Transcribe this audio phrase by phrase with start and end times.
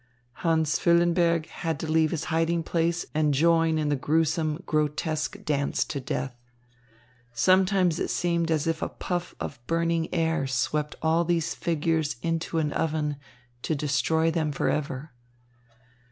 [0.41, 5.85] Hans Füllenberg had to leave his hiding place and join in the gruesome, grotesque dance
[5.85, 6.35] to death.
[7.33, 12.57] Sometimes it seemed as if a puff of burning air swept all these figures into
[12.57, 13.17] an oven
[13.61, 15.11] to destroy them forever.